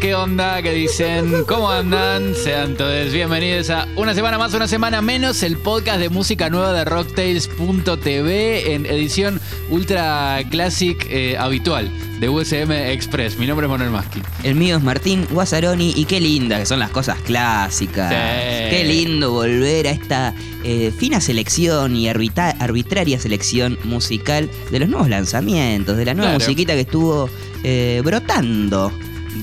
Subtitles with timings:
[0.00, 0.62] ¿qué onda?
[0.62, 1.44] ¿Qué dicen?
[1.46, 2.34] ¿Cómo andan?
[2.34, 6.72] Sean todos bienvenidos a una semana más, una semana menos, el podcast de música nueva
[6.72, 13.38] de Rocktails.tv en edición ultra classic eh, habitual de USM Express.
[13.38, 14.20] Mi nombre es Manuel Maschi.
[14.42, 18.10] El mío es Martín Guazzaroni y qué linda que son las cosas clásicas.
[18.10, 18.70] Sí.
[18.76, 24.88] Qué lindo volver a esta eh, fina selección y arbitra- arbitraria selección musical de los
[24.88, 26.44] nuevos lanzamientos, de la nueva Claro.
[26.44, 27.28] musiquita que estuvo
[27.64, 28.92] eh, brotando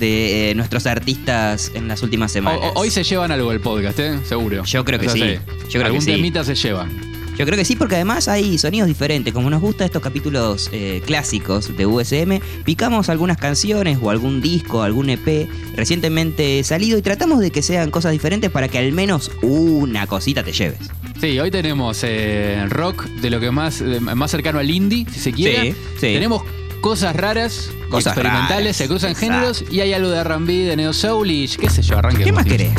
[0.02, 2.60] de eh, nuestros artistas en las últimas semanas.
[2.74, 4.18] o- hoy se llevan algo el podcast, ¿eh?
[4.28, 4.64] Seguro.
[4.64, 5.20] Yo creo que sí.
[5.20, 6.12] Yo creo Algún que sí.
[6.12, 6.90] temita se llevan.
[7.38, 9.32] Yo creo que sí, porque además hay sonidos diferentes.
[9.32, 14.82] Como nos gustan estos capítulos eh, clásicos de USM, picamos algunas canciones o algún disco,
[14.82, 19.30] algún EP recientemente salido y tratamos de que sean cosas diferentes para que al menos
[19.42, 20.78] una cosita te lleves.
[21.20, 25.20] Sí, hoy tenemos eh, rock de lo que más, de- más cercano al indie, si
[25.20, 25.72] se quiere.
[25.72, 26.06] Sí, sí.
[26.14, 26.42] Tenemos
[26.82, 29.34] cosas raras, Cosas experimentales, raras, se cruzan exacto.
[29.34, 32.24] géneros y hay algo de R&B, de Neo Soul y qué sé yo, arranque.
[32.24, 32.72] ¿Qué más querés?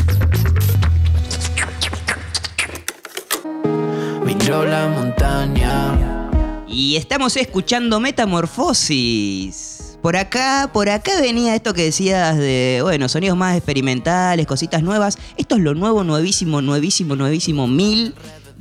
[4.49, 6.29] La montaña.
[6.67, 9.97] Y estamos escuchando Metamorfosis.
[10.01, 15.17] Por acá, por acá venía esto que decías de, bueno, sonidos más experimentales, cositas nuevas.
[15.37, 18.13] Esto es lo nuevo, nuevísimo, nuevísimo, nuevísimo, mil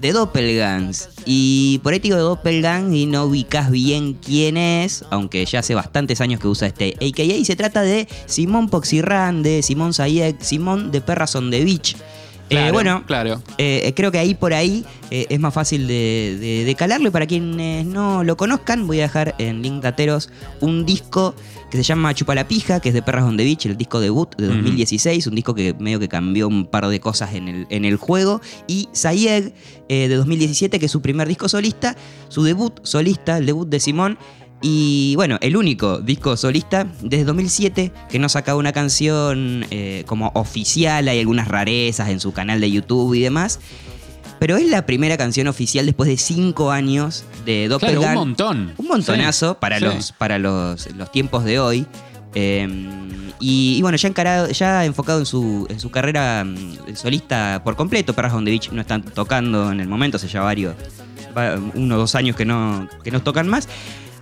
[0.03, 1.09] de Doppelgangs.
[1.25, 5.61] Y por ahí te digo de Doppelgang y no ubicas bien quién es, aunque ya
[5.61, 7.23] hace bastantes años que usa este AKA.
[7.23, 11.97] Y se trata de Simón Poxirrande, Simón Sayek, Simón de Perras on the Beach.
[12.51, 13.41] Eh, bueno, claro.
[13.57, 17.09] eh, creo que ahí por ahí eh, es más fácil de, de, de calarlo.
[17.09, 20.29] Y para quienes no lo conozcan, voy a dejar en link dateros
[20.61, 21.35] un disco
[21.73, 23.99] que se llama Chupa la Pija, que es de Perras on the Beach, el disco
[23.99, 24.57] debut de Ujú.
[24.57, 27.97] 2016, un disco que medio que cambió un par de cosas en el, en el
[27.97, 28.43] juego.
[28.67, 29.55] Y Sayeg,
[29.89, 31.97] eh, de 2017, que es su primer disco solista,
[32.29, 34.19] su debut solista, el debut de Simón.
[34.61, 40.31] Y bueno, el único disco solista desde 2007 que no sacaba una canción eh, como
[40.35, 43.61] oficial, hay algunas rarezas en su canal de YouTube y demás.
[44.43, 48.09] Pero es la primera canción oficial después de cinco años de Claro, Doppelgang.
[48.09, 48.73] un montón.
[48.77, 49.85] Un montonazo Sí, para, sí.
[49.85, 51.87] Los, para los, los tiempos de hoy.
[52.35, 52.67] Eh,
[53.39, 57.77] y, y bueno, ya encarado, ya enfocado en su, en su carrera mm, solista por
[57.77, 58.15] completo.
[58.15, 60.75] Perras on the Beach no están tocando en el momento, hace ya varios,
[61.39, 63.69] va- uno o dos años que no, que no tocan más.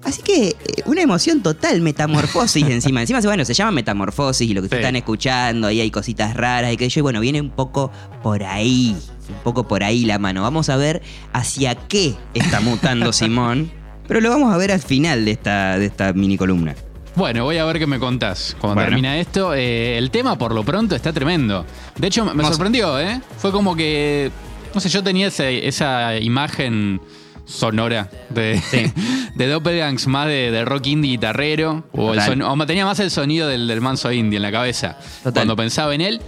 [0.05, 0.55] Así que eh,
[0.85, 3.01] una emoción total, metamorfosis encima.
[3.01, 4.75] Encima, bueno, se llama metamorfosis y lo que Sí.
[4.77, 7.91] están escuchando, ahí hay cositas raras y que yo, bueno, viene un poco
[8.23, 8.97] por ahí,
[9.31, 10.43] un poco por ahí la mano.
[10.43, 11.03] Vamos a ver
[11.33, 13.71] hacia qué está mutando Simón,
[14.07, 16.75] pero lo vamos a ver al final de esta, de esta mini columna.
[17.17, 18.89] Bueno, voy a ver qué me contás cuando Bueno.
[18.91, 19.53] termina esto.
[19.55, 21.67] Eh, el tema, por lo pronto, está tremendo.
[21.97, 23.21] De hecho, me sorprendió, ¿eh?
[23.39, 24.31] Fue como que.
[24.75, 27.01] No sé, yo tenía ese- esa imagen
[27.45, 28.63] sonora de,
[29.35, 31.85] de Doppelgangs más de, de rock indie guitarrero.
[31.93, 32.39] O, el Total.
[32.39, 35.33] son- o tenía más el sonido del, del manso indie en la cabeza Total.
[35.33, 36.21] cuando pensaba en él.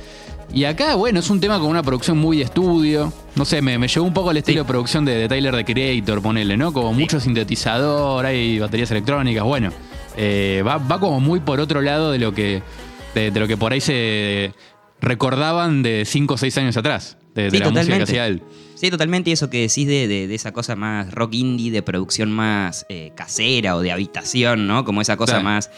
[0.55, 3.11] Y acá, bueno, es un tema con una producción muy de estudio.
[3.37, 5.65] No sé, me, me llevó un poco al estilo de producción de, de Tyler the
[5.65, 6.73] Creator, ponele, ¿no?
[6.75, 9.71] Como mucho sintetizador, hay baterías electrónicas, bueno.
[10.17, 12.62] eh, va, va como muy por otro lado de lo que,
[13.15, 14.53] de, de lo que por ahí se
[15.01, 18.03] recordaban de 5 o 6 años atrás, de, de Sí, la música que totalmente.
[18.05, 18.43] hacía él.
[18.75, 21.83] Sí, totalmente y eso que decís de, de- de esa cosa más rock indie, de
[21.83, 24.85] producción más eh, casera o de habitación, ¿no?
[24.85, 25.45] Como esa cosa Claro.
[25.45, 25.71] más,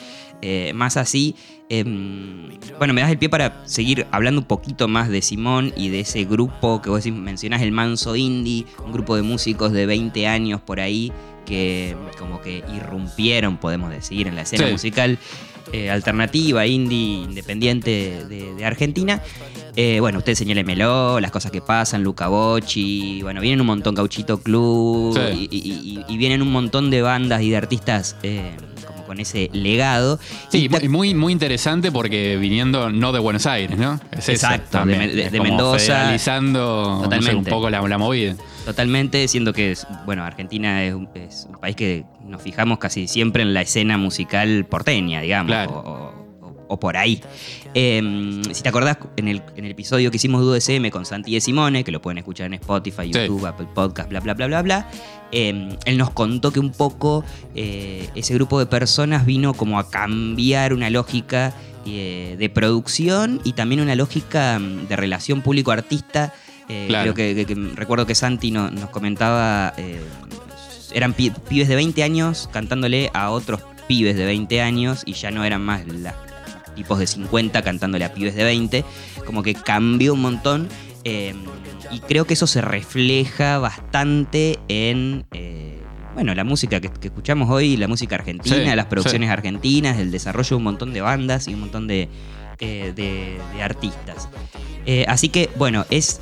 [0.42, 1.36] eh, más así.
[1.70, 5.88] Em, bueno, me das el pie para seguir hablando un poquito más de Simón y
[5.88, 10.26] de ese grupo que vos mencionás, el Manso Indie, un grupo de músicos de 20
[10.26, 11.10] años por ahí
[11.46, 14.72] que como que irrumpieron, podemos decir, en la escena Sí.
[14.72, 15.18] musical
[15.72, 19.20] eh, alternativa, indie, independiente de, de Argentina.
[19.74, 24.38] Eh, bueno, usted señálemelo, las cosas que pasan, Luca Bocci, bueno, vienen un montón, Gauchito
[24.40, 25.48] Club, Sí.
[25.50, 25.72] y, y-
[26.08, 28.54] y- y vienen un montón de bandas y de artistas eh,
[29.06, 30.18] con ese legado.
[30.48, 34.00] Sí, Y muy, muy interesante porque viniendo no de Buenos Aires, ¿no?
[34.12, 35.78] Es Exacto, de- de- Es de como Mendoza.
[35.78, 37.50] federalizando no sé, un Totalmente.
[37.50, 38.34] poco la, la movida.
[38.64, 39.76] Totalmente, siendo que,
[40.06, 43.98] bueno, Argentina es un, es un país que nos fijamos casi siempre en la escena
[43.98, 45.72] musical porteña, digamos, Claro.
[45.72, 47.20] o, o- o por ahí.
[47.74, 51.34] Eh, si te acordás, en el, en el episodio que hicimos de UDSM con Santi
[51.34, 53.12] de Simone, que lo pueden escuchar en Spotify, Sí.
[53.12, 54.88] YouTube, Apple Podcast, bla, bla, bla, bla, bla,
[55.32, 57.24] eh, él nos contó que un poco
[57.56, 61.52] eh, ese grupo de personas vino como a cambiar una lógica
[61.86, 66.32] eh, de producción y también una lógica mm, de relación público-artista.
[66.68, 67.12] Eh, Claro.
[67.12, 69.74] Creo que, que- que- recuerdo que Santi no- nos comentaba,
[70.92, 75.30] eran pi- pibes de 20 años cantándole a otros pibes de 20 años y ya
[75.30, 76.14] no eran más las
[76.74, 78.84] tipos de 50 cantándole a pibes de 20,
[79.26, 80.68] como que cambió un montón
[81.04, 81.34] eh,
[81.90, 85.24] y creo que eso se refleja bastante en...
[85.32, 85.80] eh,
[86.14, 90.12] bueno, la música que, que escuchamos hoy, la música argentina, Sí, las producciones argentinas, el
[90.12, 92.08] desarrollo de un montón de bandas y un montón de,
[92.60, 94.28] eh, de, de artistas.
[94.86, 96.20] Eh, así que, bueno, es.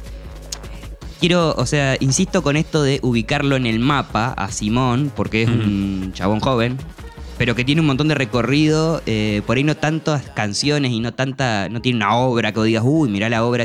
[1.20, 5.48] Quiero, o sea, insisto con esto de ubicarlo en el mapa a Simón, porque es
[5.48, 6.78] un chabón joven,
[7.42, 11.12] pero que tiene un montón de recorrido, eh, por ahí no tantas canciones y no
[11.12, 13.64] tanta, no tiene una obra que digas, uy, mirá la obra,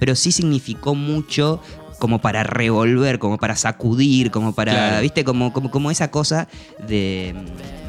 [0.00, 1.60] pero sí significó mucho
[1.98, 5.02] como para revolver, como para sacudir, como para, Claro.
[5.02, 6.48] viste, como, como, como esa cosa
[6.86, 7.34] de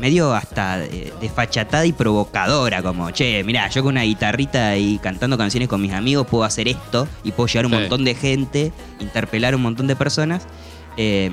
[0.02, 5.38] medio hasta de, desfachatada y provocadora, como, che, mirá, yo con una guitarrita y cantando
[5.38, 7.80] canciones con mis amigos puedo hacer esto y puedo llegar a un Sí.
[7.80, 10.46] montón de gente, interpelar a un montón de personas.
[10.98, 11.32] Eh,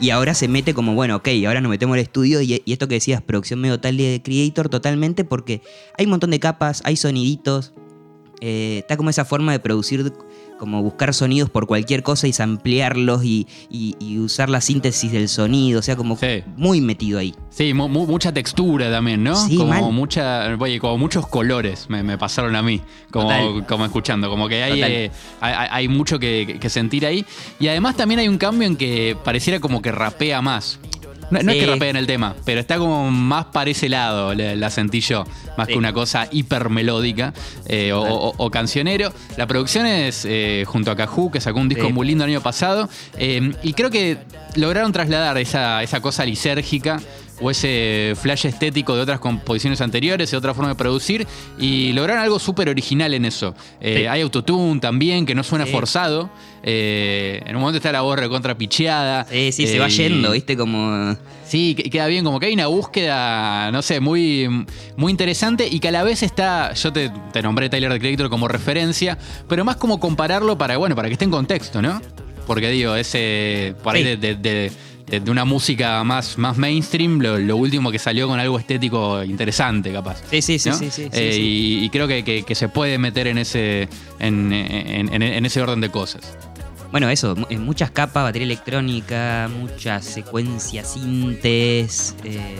[0.00, 2.86] y ahora se mete como, bueno, ok, ahora nos metemos al estudio y, y esto
[2.88, 5.60] que decías, producción medio tal de Creator, totalmente, porque
[5.96, 7.72] hay un montón de capas, hay soniditos,
[8.40, 10.12] eh, está como esa forma de producir,
[10.58, 15.28] como buscar sonidos por cualquier cosa y ampliarlos y, y- y usar la síntesis del
[15.28, 16.42] sonido, o sea, como Sí.
[16.56, 17.34] muy metido ahí.
[17.58, 19.34] Sí, mu- mu- mucha textura también, ¿no?
[19.34, 19.82] Sí, como mal.
[19.92, 24.62] mucha, oye, como muchos colores me, me pasaron a mí, como, como escuchando, como que
[24.62, 25.10] hay, eh,
[25.40, 27.24] hay, mucho que, que sentir ahí.
[27.58, 30.78] Y además también hay un cambio en que pareciera como que rapea más.
[31.32, 34.32] No, no es que rapea en el tema, pero está como más para ese lado,
[34.34, 35.24] la, la sentí yo,
[35.58, 35.72] más Sí.
[35.72, 37.34] que una cosa hiper melódica
[37.66, 38.12] eh, o, Total.
[38.14, 39.12] o- o cancionero.
[39.36, 42.40] La producción es eh, junto a Caju, que sacó un disco muy lindo el año
[42.40, 42.88] pasado,
[43.18, 44.16] y creo que
[44.54, 47.00] lograron trasladar esa, esa cosa lisérgica
[47.40, 51.26] o ese flash estético de otras composiciones anteriores, de otra forma de producir,
[51.58, 53.54] y lograron algo súper original en eso.
[53.80, 54.06] Eh, Sí.
[54.06, 55.72] Hay autotune también, que no suena Sí.
[55.72, 56.30] forzado.
[56.62, 59.24] Eh, en un momento está la voz recontra picheada.
[59.30, 60.56] Sí, sí, se Eh, va y- yendo, ¿viste?
[60.56, 61.16] Como...
[61.46, 65.80] Sí, que- queda bien, como que hay una búsqueda, no sé, muy, muy interesante y
[65.80, 69.16] que a la vez está, yo te, te nombré Tyler the Creator como referencia,
[69.48, 72.02] pero más como compararlo para, bueno, para que esté en contexto, ¿no?
[72.46, 74.08] Porque digo, ese, por ahí Sí.
[74.10, 74.72] de, de- de-
[75.10, 79.92] de- una música más, más mainstream, lo, lo último que salió con algo estético interesante,
[79.92, 80.22] capaz.
[80.30, 80.76] Sí, sí, sí, ¿no?
[80.76, 81.40] sí, sí, Eh, sí.
[81.40, 83.88] Y, y creo que, que- que se puede meter en ese,
[84.18, 86.36] en, en- en- en ese orden de cosas.
[86.90, 92.14] Bueno, eso, en muchas capas, batería electrónica, muchas secuencias, sintes.
[92.24, 92.56] eh,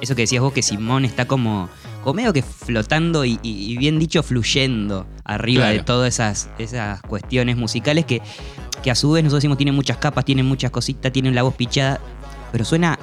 [0.00, 1.68] eso que decías vos, que Simón está como,
[2.04, 5.78] como medio que flotando y, y- y bien dicho, fluyendo arriba Claro.
[5.78, 8.20] de todas esas, esas cuestiones musicales que,
[8.86, 11.56] que a su vez nosotros decimos tienen muchas capas, tienen muchas cositas, tienen la voz
[11.56, 12.00] pichada,
[12.52, 12.96] pero suena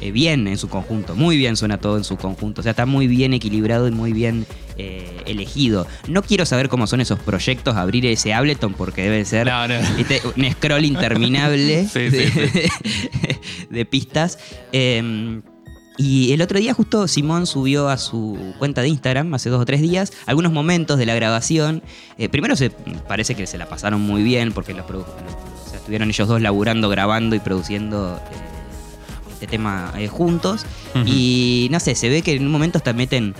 [0.00, 2.86] eh, bien en su conjunto, muy bien suena todo en su conjunto, o sea, está
[2.86, 4.46] muy bien equilibrado y muy bien
[4.78, 5.86] eh, elegido.
[6.08, 9.74] No quiero saber cómo son esos proyectos, abrir ese Ableton, porque debe ser No, no.
[10.36, 12.60] un scroll interminable Sí, de, sí,
[13.70, 14.38] de pistas.
[14.72, 15.42] Eh,
[15.98, 19.64] y el otro día justo Simón subió a su cuenta de Instagram, hace dos o
[19.64, 21.82] tres días, algunos momentos de la grabación.
[22.18, 25.78] Eh, primero se, parece que se la pasaron muy bien porque los, produ- o sea,
[25.78, 30.64] estuvieron ellos dos laburando, grabando y produciendo eh, este tema eh, juntos.
[31.06, 33.34] Y no sé, se ve que en un momento hasta meten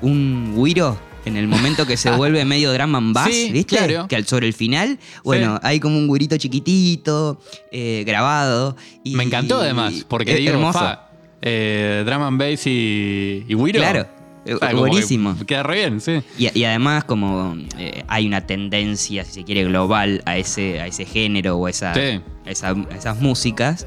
[0.00, 3.76] un guiro en el momento que se vuelve medio drum and bass, Sí, ¿viste?
[3.76, 4.08] claro.
[4.08, 7.38] Que al sobre el final, bueno, hay como un guirito chiquitito,
[7.70, 8.76] eh, grabado.
[9.04, 10.78] Y, Me encantó además, porque es digo, hermoso.
[10.78, 11.09] fa,
[11.42, 13.80] eh, drum and bass y, y Wiro.
[13.80, 14.06] Claro,
[14.44, 15.36] eh, O sea, que buenísimo.
[15.46, 16.22] Queda re bien, sí.
[16.38, 20.86] Y, y además como eh, hay una tendencia, si se quiere, global a ese, a
[20.86, 22.20] ese género o a, esa, Sí.
[22.46, 23.86] a esa- a esas músicas,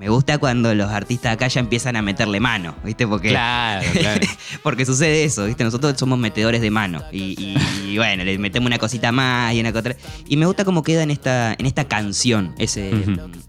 [0.00, 3.06] me gusta cuando los artistas acá ya empiezan a meterle mano, ¿viste?
[3.06, 4.26] Porque, Claro, claro.
[4.62, 5.62] porque sucede eso, ¿viste?
[5.62, 9.60] Nosotros somos metedores de mano y, y- y bueno, le metemos una cosita más y
[9.60, 9.94] una otra.
[10.26, 12.90] Y me gusta cómo queda en esta, en esta canción ese,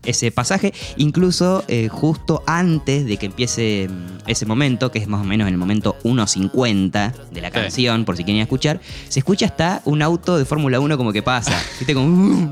[0.04, 5.22] ese pasaje, incluso eh, justo antes de que empiece mm, ese momento, que es más
[5.22, 7.54] o menos en el momento 1.50 de la Sí.
[7.54, 11.24] canción, por si quieren escuchar, se escucha hasta un auto de Fórmula 1 como que
[11.24, 11.94] pasa, ¿viste?
[11.94, 12.52] Como...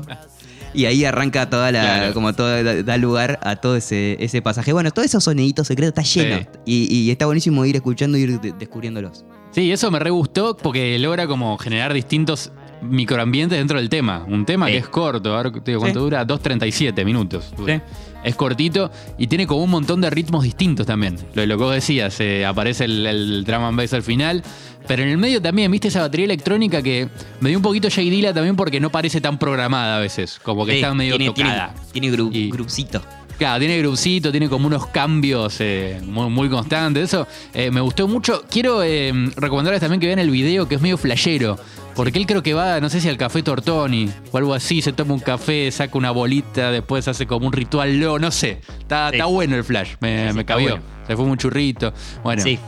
[0.74, 1.80] y ahí arranca toda la.
[1.82, 2.14] Claro.
[2.14, 4.72] como todo da, lugar a todo ese, ese pasaje.
[4.72, 6.36] Bueno, todos esos soniditos secretos está lleno.
[6.38, 6.46] Sí.
[6.90, 9.24] Y, y está buenísimo ir escuchando y ir de- descubriéndolos.
[9.52, 14.24] Sí, eso me re gustó porque logra como generar distintos microambientes dentro del tema.
[14.28, 14.72] Un tema Sí.
[14.72, 15.92] que es corto, a ver cuánto Sí.
[15.92, 17.52] dura, 2.37 minutos.
[17.56, 17.76] dura.
[17.76, 17.82] Sí.
[18.24, 21.16] Es cortito y tiene como un montón de ritmos distintos también.
[21.34, 24.42] Lo, lo que vos decías, eh, aparece el, el drum and bass al final.
[24.86, 27.08] Pero en el medio también, viste esa batería electrónica que
[27.40, 30.40] me dio un poquito Jay Dilla también porque no parece tan programada a veces.
[30.42, 31.74] Como que Sí, está medio tiene, tocada.
[31.92, 33.00] Tiene, tiene gru- Y- grupcito.
[33.40, 37.04] Claro, tiene grupcito, tiene como unos cambios eh, muy, muy constantes.
[37.04, 38.44] Eso eh, me gustó mucho.
[38.50, 41.58] Quiero eh, recomendarles también que vean el video que es medio flashero.
[41.96, 44.92] Porque él creo que va, no sé si al café Tortoni o algo así, se
[44.92, 48.60] toma un café, saca una bolita, después hace como un ritual, no sé.
[48.78, 49.14] Está, Sí.
[49.16, 50.68] está bueno el flash, me, Sí, cabió.
[50.72, 50.82] bueno.
[51.06, 51.94] Se fue un churrito.
[52.22, 52.58] Bueno, Sí.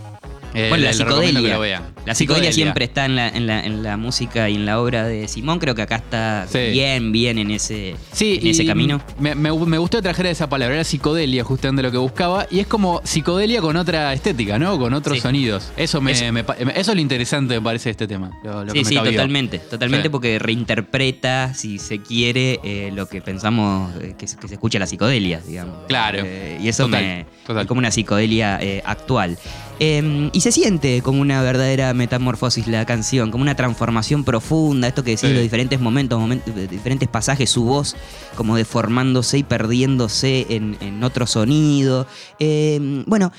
[0.54, 1.82] Eh, bueno, la psicodelia.
[2.04, 5.04] La psicodelia siempre está en la, en, la, en la música y en la obra
[5.06, 5.59] de Simón.
[5.59, 6.71] Creo que acá está Sí.
[6.73, 9.00] bien, bien en ese, Sí, en ese camino.
[9.18, 12.47] Me, me, me gustó esa palabra, era psicodelia, justamente lo que buscaba.
[12.50, 14.78] Y es como psicodelia con otra estética, ¿no?
[14.78, 15.21] Con otros Sí.
[15.23, 15.73] sonidos.
[15.76, 16.25] Eso, me, Eso.
[16.25, 18.30] eso es lo interesante, me parece, de este tema.
[18.44, 19.59] Lo, lo que Sí, sí, totalmente.
[19.59, 24.54] Totalmente porque reinterpreta, si se quiere, eh, lo que pensamos eh, que, se- que se
[24.54, 25.76] escucha la psicodelia, digamos.
[25.88, 26.18] Claro.
[26.25, 27.26] Eh, y eso Total, me.
[27.47, 27.62] total.
[27.62, 29.38] es como una psicodelia eh, actual.
[29.81, 35.02] Eh, y se siente como una verdadera metamorfosis la canción, como una transformación profunda, esto
[35.02, 35.35] que decís, Sí.
[35.35, 37.97] los diferentes momentos, momentos, diferentes pasajes, su voz
[38.37, 42.07] como deformándose y perdiéndose en, en otro sonido.
[42.38, 43.33] Eh, bueno,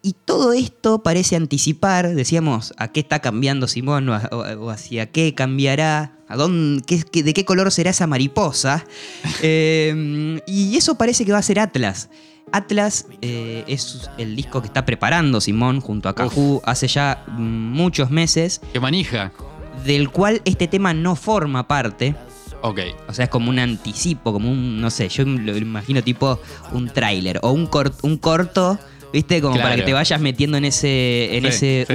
[0.00, 4.70] y todo esto parece anticipar, decíamos, a qué está cambiando Simón o, a- o- o
[4.70, 8.86] hacia qué cambiará, a dónde, qué- qué- de qué color será esa mariposa.
[9.42, 12.08] Eh, y eso parece que va a ser Atlas.
[12.52, 18.10] Atlas eh, es el disco que está preparando Simón junto a Caju hace ya muchos
[18.10, 19.32] meses, Que manija.
[19.84, 22.14] del cual este tema no forma parte.
[22.62, 22.80] Ok.
[23.08, 26.40] O sea, es como un anticipo, como un, no sé, yo lo imagino tipo
[26.72, 28.78] un tráiler o un, cort- un corto,
[29.12, 29.40] ¿viste?
[29.40, 31.94] Como para que te vayas metiendo en ese, en Sí, ese sí,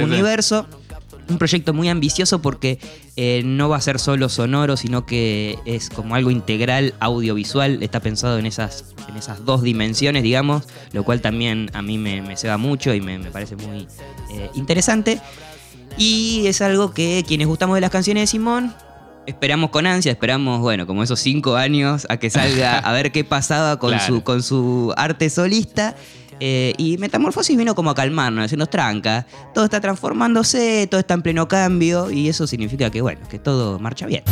[1.28, 2.78] Un proyecto muy ambicioso porque
[3.16, 7.82] eh, no va a ser solo sonoro, sino que es como algo integral, audiovisual.
[7.82, 12.20] Está pensado en esas, en esas dos dimensiones, digamos, lo cual también a mí me,
[12.22, 13.86] me ceba mucho y me, me parece muy
[14.32, 15.20] eh, interesante.
[15.96, 18.74] Y es algo que quienes gustamos de las canciones de Simón,
[19.26, 23.24] esperamos con ansia, esperamos, bueno, como esos cinco años a que salga a ver qué
[23.24, 24.06] pasaba con, Claro.
[24.06, 25.94] su, con su arte solista.
[26.46, 31.22] Eh, y Metamorfosis vino como a calmarnos, decirnos tranca, todo está transformándose, todo está en
[31.22, 34.24] pleno cambio y eso significa que, bueno, que todo marcha bien.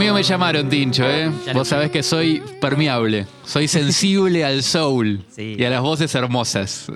[0.00, 1.30] Mío me llamaron, Tincho, ¿eh?
[1.52, 3.26] Vos sabés que soy permeable.
[3.44, 5.56] Soy sensible al soul Sí.
[5.58, 6.86] y a las voces hermosas.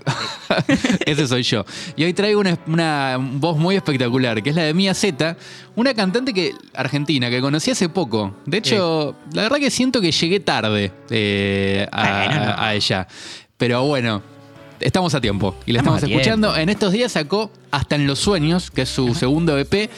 [1.07, 1.67] Ese soy yo.
[1.97, 5.37] Y hoy traigo una, una voz muy espectacular, que es la de Mia Z,
[5.77, 8.37] una cantante que argentina que conocí hace poco.
[8.47, 12.55] De hecho, la verdad que siento que llegué tarde eh, a, Bueno, no.
[12.57, 13.07] a ella.
[13.59, 14.23] Pero bueno,
[14.81, 16.57] estamos a tiempo y la Estamos escuchando.
[16.57, 19.91] En estos días sacó Hasta en los Sueños, que es su segundo EP.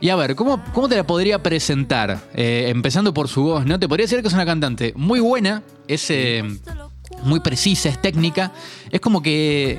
[0.00, 2.20] Y a ver, ¿cómo, cómo te la podría presentar?
[2.34, 3.78] Eh, empezando por su voz, ¿no?
[3.80, 6.44] Te podría decir que es una cantante muy buena, es eh,
[7.24, 8.52] muy precisa, es técnica.
[8.90, 9.78] Es como que.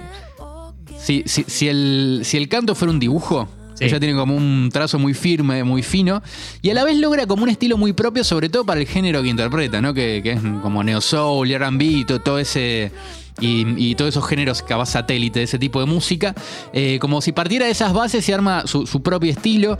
[1.01, 3.85] Si, si, si el, si el canto fuera un dibujo, Sí.
[3.85, 6.21] ella tiene como un trazo muy firme, muy fino,
[6.61, 9.23] y a la vez logra como un estilo muy propio, sobre todo para el género
[9.23, 9.93] que interpreta, ¿no?
[9.93, 12.91] Que, que es como neo soul, R&B, todo, todo ese
[13.39, 16.34] y, y todos esos géneros que satélite, ese tipo de música,
[16.74, 19.77] eh, como si partiera de esas bases y arma su, su propio estilo.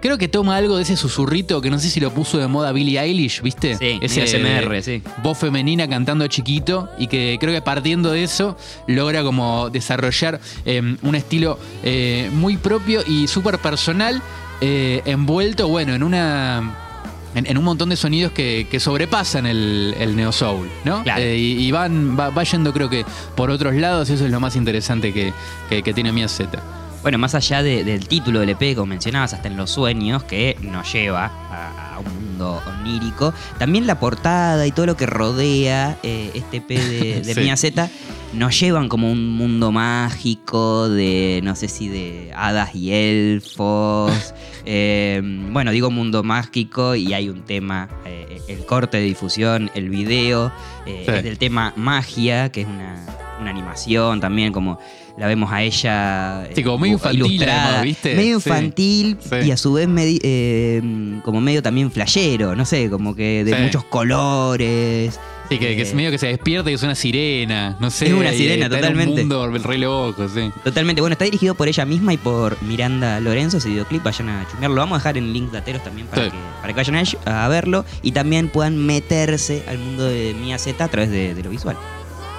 [0.00, 2.70] Creo que toma algo de ese susurrito que no sé si lo puso de moda
[2.70, 3.76] Billie Eilish, ¿viste?
[3.76, 5.02] Sí, ese SMR, sí.
[5.24, 10.96] voz femenina cantando chiquito y que creo que partiendo de eso logra como desarrollar eh,
[11.02, 14.22] un estilo eh, muy propio y súper personal
[14.60, 16.87] eh, envuelto, bueno, en una...
[17.34, 21.02] En, en un montón de sonidos que, que sobrepasan el, el neo soul, ¿no?
[21.02, 21.22] Claro.
[21.22, 23.04] Eh, y y van, va, va yendo creo que
[23.36, 25.32] por otros lados, eso es lo más interesante que,
[25.68, 26.58] que, que tiene Mia Z.
[27.02, 30.56] Bueno, más allá de- del título del EP, como mencionabas, hasta en los sueños, que
[30.60, 35.96] nos lleva a, a un mundo onírico, también la portada y todo lo que rodea
[36.02, 37.40] eh, este EP de, de Sí.
[37.40, 37.88] Mia Z
[38.34, 44.34] nos llevan como un mundo mágico de, no sé si de hadas y elfos.
[44.70, 49.88] Eh, bueno, digo mundo mágico y hay un tema, eh, el corte de difusión, el
[49.88, 50.52] video,
[50.84, 50.92] Sí.
[51.06, 53.02] es del tema magia, que es una,
[53.40, 54.78] una animación también, como
[55.18, 58.14] la vemos a ella Sí, como medio eh, infantil, además, ¿viste?
[58.14, 58.48] medio Sí.
[58.48, 59.36] infantil Sí.
[59.46, 63.54] y a su vez medi- eh, como medio también flashero, no sé, como que de
[63.56, 63.62] Sí.
[63.62, 65.18] muchos colores.
[65.50, 68.08] Sí, que, que es Eh, medio que se despierta y es una sirena, no sé.
[68.08, 69.22] Es una sirena, está en totalmente.
[69.22, 70.50] un mundo re loco, sí.
[70.62, 74.46] Totalmente, bueno, está dirigido por ella misma y por Miranda Lorenzo, ese videoclip, vayan a
[74.50, 74.74] chumearlo.
[74.76, 77.86] Lo vamos a dejar en link dateros también para, que, para que vayan a, verlo
[78.02, 81.76] y también puedan meterse al mundo de Mia Z a través de, de lo visual.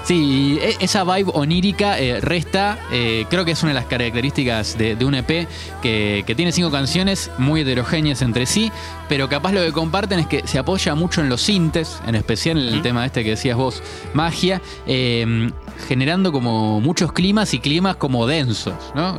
[0.04, 4.76] Sí, e- esa vibe onírica eh, resta, eh, creo que es una de las características
[4.78, 5.48] de, de un EP
[5.84, 8.72] que, que tiene cinco canciones muy heterogéneas entre sí,
[9.08, 12.58] pero capaz lo que comparten es que se apoya mucho en los sintes, en especial
[12.58, 15.52] en el tema este que decías vos, magia, eh,
[15.88, 19.16] generando como muchos climas y climas como densos, ¿no?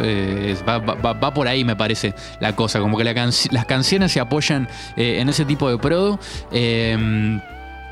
[0.67, 3.11] Va, va- va- por ahí me parece la cosa, como que la
[3.51, 6.19] las canciones se apoyan en ese tipo de prodo.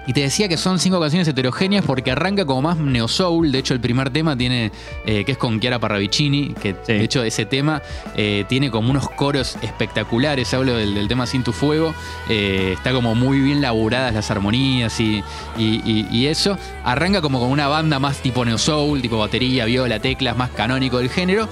[0.09, 3.53] Y te decía que son cinco canciones heterogéneas porque arranca como más neo soul.
[3.53, 4.73] De hecho, el primer tema tiene
[5.05, 6.95] eh, que es con Chiara Parravicini, que Sí.
[6.95, 7.83] de hecho ese tema
[8.17, 10.53] eh, tiene como unos coros espectaculares.
[10.55, 11.95] Hablo del, del tema Sin tu fuego.
[12.31, 15.23] Eh, está como muy bien laburadas las armonías y,
[15.59, 16.57] y- y- y eso.
[16.85, 20.99] Arranca como con una banda más tipo neo soul, tipo batería, viola, teclas, más canónico
[20.99, 21.49] del género.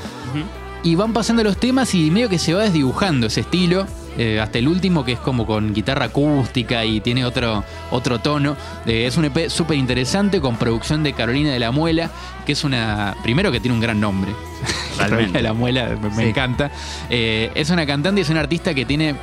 [0.82, 3.86] Y van pasando los temas y medio que se va desdibujando ese estilo.
[4.18, 8.56] Eh, hasta el último que es como con guitarra acústica y tiene otro, otro tono.
[8.87, 12.11] Eh, es un EP súper interesante con producción de Carolina de la Muela,
[12.44, 13.14] que es una...
[13.23, 14.32] Primero que tiene un gran nombre.
[14.99, 16.70] Carolina de la Muela, me, encanta.
[17.11, 19.14] Eh, es una cantante y es una artista que tiene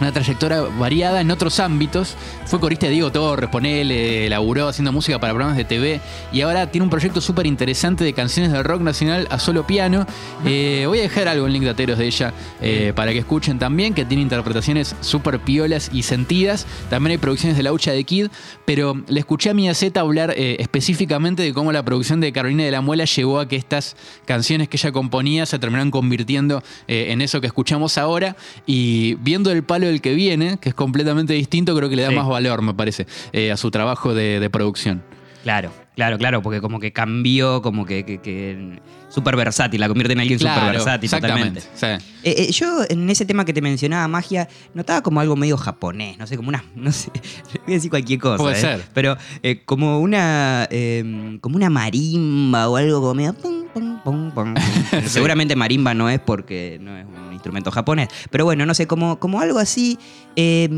[0.00, 2.16] una trayectoria variada en otros ámbitos.
[2.46, 6.00] Fue corista de Diego Torres, ponele, laburó haciendo música para programas de TV
[6.32, 10.06] y ahora tiene un proyecto súper interesante de canciones de rock nacional a solo piano.
[10.44, 13.58] Eh, voy a dejar algo en link de ateros de ella eh, para que escuchen
[13.58, 16.66] también, que tiene interpretaciones súper piolas y sentidas.
[16.88, 18.28] También hay producciones de Laucha de Kid,
[18.64, 22.64] pero le escuché a Mia Z hablar eh, específicamente de cómo la producción de Carolina
[22.64, 27.20] de la Muela llevó a que estas canciones que ella componía se terminaran convirtiendo en
[27.20, 28.36] eso que escuchamos ahora.
[28.66, 32.08] Y viendo el palo del que viene, que es completamente distinto, creo que le da
[32.10, 32.14] Sí.
[32.16, 35.02] más valor, me parece, eh, a su trabajo de, de producción.
[35.42, 38.78] Claro, claro, claro, porque como que cambió, como que, que, que
[39.08, 41.62] súper versátil, la convierte en alguien súper Claro, versátil exactamente.
[41.62, 42.02] totalmente.
[42.02, 42.30] Sí.
[42.30, 46.18] Eh, eh, yo en ese tema que te mencionaba, magia, notaba como algo medio japonés,
[46.18, 47.10] no sé, como una, no sé,
[47.66, 48.60] voy a decir cualquier cosa, Puede ¿eh?
[48.60, 48.82] ser.
[48.92, 54.30] pero eh, como una, eh, como una marimba o algo como medio, pum, pum, pum,
[54.32, 54.54] pum.
[55.06, 59.18] seguramente marimba no es porque no es un instrumento japonés, pero bueno, no sé, como,
[59.18, 59.98] como algo así,
[60.36, 60.68] eh,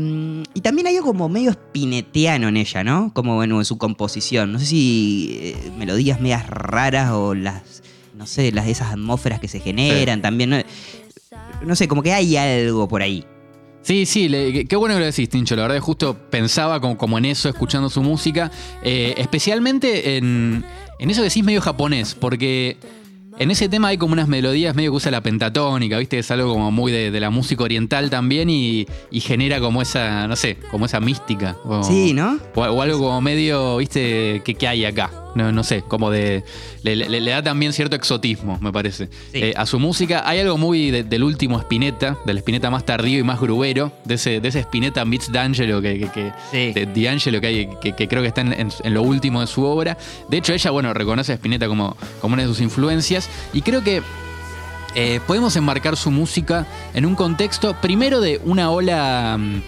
[0.53, 3.11] y también hay algo como medio espineteano en ella, ¿no?
[3.13, 7.83] Como bueno, en su composición, no sé si eh, melodías medias raras o las,
[8.17, 10.57] no sé, las esas atmósferas que se generan también, ¿no?
[11.65, 13.25] no sé, como que hay algo por ahí.
[13.81, 15.55] Sí, sí, le- qué bueno que lo decís, Tincho.
[15.57, 18.49] La verdad, justo pensaba como, como en eso, escuchando su música.
[18.81, 20.63] eh, especialmente en,
[20.99, 22.77] en eso que decís medio japonés, porque
[23.39, 26.19] en ese tema hay como unas melodías medio que usa la pentatónica, ¿viste?
[26.19, 30.27] Es algo como muy de, de la música oriental también y, y genera como esa,
[30.27, 31.55] no sé, como esa mística.
[31.83, 32.39] Sí, ¿no?
[32.55, 34.41] o, o algo como medio, ¿viste?
[34.45, 35.11] ¿Qué, qué hay acá?
[35.35, 36.43] No, no sé, como de.
[36.83, 39.07] Le, le- le da también cierto exotismo, me parece.
[39.31, 39.39] Sí.
[39.41, 43.19] Eh, a su música hay algo muy de- del último Spinetta, del Spinetta más tardío
[43.19, 46.73] y más grubero, de ese, de ese Spinetta meets D'Angelo, que, que, que- Sí.
[46.73, 49.47] de D'Angelo que, hay, que, que creo que está en, en- en lo último de
[49.47, 49.97] su obra.
[50.29, 53.29] De hecho, ella, bueno, reconoce a Spinetta como, como una de sus influencias.
[53.53, 54.01] Y creo que
[54.95, 59.37] eh, podemos enmarcar su música en un contexto, primero de una ola.
[59.39, 59.61] mm,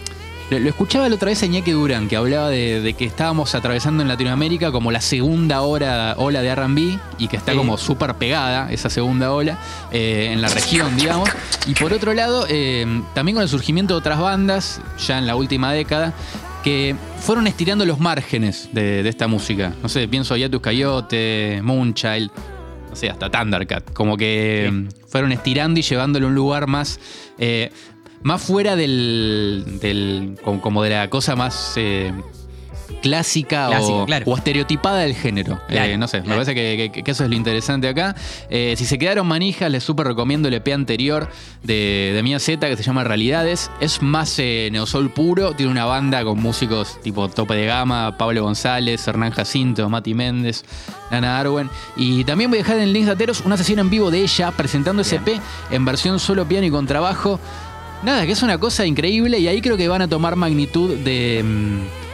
[0.50, 3.54] Lo, lo escuchaba la otra vez a Iñaki Durán, que hablaba de, de que estábamos
[3.56, 7.58] atravesando en Latinoamérica como la segunda hora, ola de RB y que está Sí.
[7.58, 9.58] como súper pegada esa segunda ola
[9.90, 11.28] eh, en la región, digamos.
[11.66, 15.34] Y por otro lado, eh, también con el surgimiento de otras bandas, ya en la
[15.34, 16.12] última década,
[16.62, 19.72] que fueron estirando los márgenes de, de esta música.
[19.82, 22.30] No sé, pienso Yatus Coyote, Moonchild,
[22.90, 23.92] no sé, hasta Thundercat.
[23.92, 24.72] Como que Sí.
[24.72, 27.00] mm, fueron estirando y llevándolo a un lugar más.
[27.38, 27.70] eh,
[28.22, 29.78] más fuera del.
[29.80, 31.74] del como, como de la cosa más.
[31.76, 32.12] eh,
[33.02, 34.24] clásica, Clásica, o, claro.
[34.26, 35.60] o estereotipada del género.
[35.68, 38.14] Claro, Eh, no sé, me parece que, que- que eso es lo interesante acá.
[38.48, 41.28] Eh, si se quedaron manijas, les súper recomiendo el EP anterior
[41.62, 43.70] de, de Mia Z que se llama Realidades.
[43.80, 48.42] Es más eh, neosol puro, tiene una banda con músicos tipo tope de gama, Pablo
[48.42, 50.64] González, Hernán Jacinto, Mati Méndez,
[51.10, 51.68] Nana Arwen.
[51.96, 54.50] Y también voy a dejar en links de ateros una sesión en vivo de ella
[54.52, 57.38] presentando ese EP en versión solo piano y contrabajo.
[58.02, 61.42] Nada, que es una cosa increíble y ahí creo que van a tomar magnitud de...
[61.44, 62.06] mm,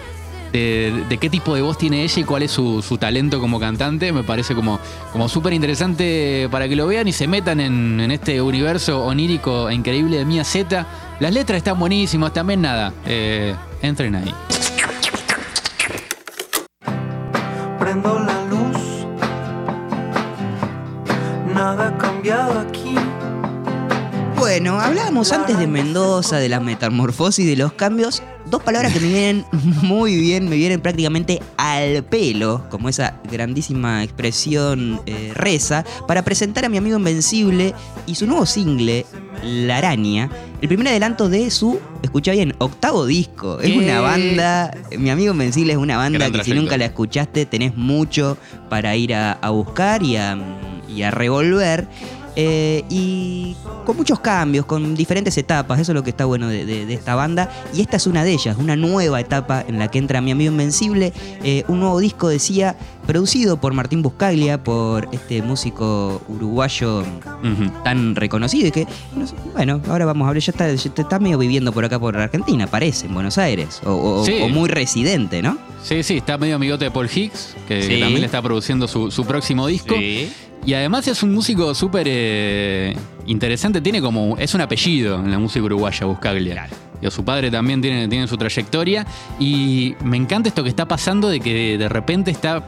[0.53, 3.59] de, de qué tipo de voz tiene ella y cuál es su, su talento como
[3.59, 4.13] cantante.
[4.13, 4.79] Me parece como,
[5.11, 9.71] como súper interesante para que lo vean y se metan en, en este universo onírico
[9.71, 10.87] e increíble de Mia Z.
[11.21, 12.93] Las letras están buenísimas, también nada.
[13.07, 14.35] eh, entren ahí.
[17.79, 19.07] Prendo la luz,
[21.55, 22.95] nada ha cambiado aquí.
[24.43, 28.25] Bueno, hablábamos antes de Mendoza, de la metamorfosis, de los cambios.
[28.51, 29.45] Dos palabras que me vienen
[29.83, 36.65] muy bien, me vienen prácticamente al pelo, como esa grandísima expresión eh, reza, para presentar
[36.65, 37.73] a mi amigo Invencible
[38.09, 39.07] y su nuevo single,
[39.45, 40.29] La Araña,
[40.61, 43.61] el primer adelanto de su, escucha bien, octavo disco.
[43.61, 47.47] Es una banda, mi amigo Invencible es una banda Gran que si nunca la escuchaste
[47.47, 48.37] tenés mucho
[48.69, 50.37] para ir a, a buscar y a,
[50.89, 51.87] y a revolver.
[52.35, 56.65] Eh, y con muchos cambios, con diferentes etapas, eso es lo que está bueno de,
[56.65, 57.51] de- de esta banda.
[57.75, 60.51] Y esta es una de ellas, una nueva etapa en la que entra mi amigo
[60.53, 61.13] Invencible.
[61.45, 67.05] Eh, un nuevo disco, decía, producido por Martín Buscaglia, por este músico uruguayo
[67.85, 71.19] tan reconocido y que, no sé, bueno, ahora vamos a hablar, ya está, ya está
[71.19, 74.39] medio viviendo por acá por Argentina, parece, en Buenos Aires, o, o- Sí.
[74.43, 75.59] o muy residente, ¿no?
[75.83, 77.89] Sí, sí, está medio amigote de Paul Hicks, que, Sí.
[77.89, 79.95] que también le está produciendo su, su próximo disco.
[79.97, 80.31] Sí.
[80.65, 82.97] Y además es un músico súper eh,
[83.27, 86.55] interesante, tiene como, es un apellido en la música uruguaya, Buscaglia.
[86.55, 86.77] Claro.
[87.01, 89.05] Digo, su padre también tiene, tiene su trayectoria
[89.41, 92.63] y me encanta esto que está pasando de que de repente está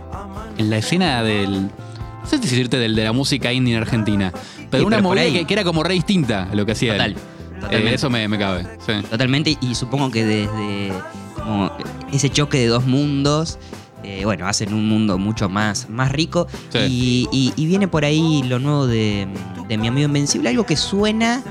[0.59, 4.33] en la escena del, no sé si decirte del de la música indie en Argentina,
[4.73, 6.95] pero Sí, una pero movida que, que era como re distinta a lo que hacía
[6.95, 7.17] Total, él.
[7.61, 7.91] totalmente.
[7.93, 8.65] Eh, eso me, me cabe.
[8.85, 8.93] sí.
[9.09, 10.93] Totalmente, y supongo que desde
[11.37, 11.71] como
[12.13, 13.59] ese choque de dos mundos,
[14.05, 16.47] eh, bueno, hacen un mundo mucho más, más rico.
[16.71, 16.79] Sí.
[16.79, 19.27] Y, y- y viene por ahí lo nuevo de,
[19.69, 21.43] de mi amigo Invencible, algo que suena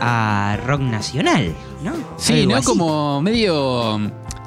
[0.00, 1.92] a rock nacional, ¿no?
[2.16, 2.56] Sí, Algo ¿no?
[2.58, 2.66] así.
[2.66, 4.00] Como medio...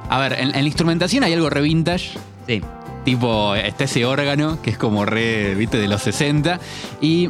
[0.09, 2.11] A ver, en, en la instrumentación hay algo re vintage,
[2.47, 2.61] Sí,
[3.03, 6.59] tipo, está ese órgano que es como re, viste, de los 60.
[7.01, 7.29] Y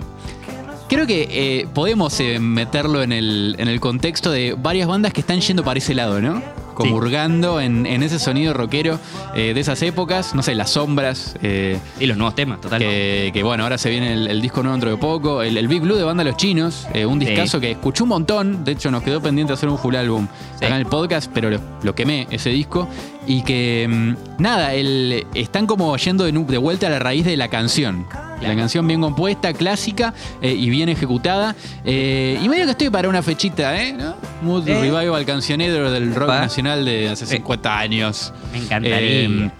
[0.88, 5.22] creo que eh, podemos eh, meterlo en el, en el contexto de varias bandas que
[5.22, 6.42] están yendo para ese lado, ¿no?
[6.84, 6.90] Sí.
[6.92, 9.00] hurgando en, en ese sonido rockero
[9.36, 12.80] eh, de esas épocas, no sé, Las Sombras, eh, y los nuevos temas, total.
[12.80, 15.68] que, que, bueno, ahora se viene el, el disco nuevo dentro de poco, el, el
[15.68, 17.26] Big Blue de Banda Los Chinos, eh, un Sí.
[17.28, 20.28] discazo que escuché un montón, de hecho nos quedó pendiente hacer un full álbum
[20.60, 20.66] Sí.
[20.66, 22.88] acá en el podcast, pero lo, lo quemé ese disco
[23.26, 27.48] y que mm, nada, el, están como yendo de vuelta a la raíz de la
[27.50, 28.06] canción.
[28.42, 31.56] La canción bien compuesta, clásica eh, y bien ejecutada.
[31.84, 33.94] Eh, y medio que estoy para una fechita, ¿eh?
[33.94, 34.16] ¿No?
[34.42, 34.80] Mood Eh.
[34.80, 37.38] Revival cancionero del rock nacional de hace Sí.
[37.38, 38.34] 50 años.
[38.52, 39.00] Me encantaría.
[39.24, 39.52] Eh,